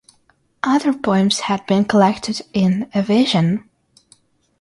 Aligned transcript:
Other 0.63 0.93
poems 0.93 1.41
had 1.41 1.63
been 1.67 1.85
collected 1.85 2.41
in 2.53 2.89
"A 2.95 3.03
Vision". 3.03 3.69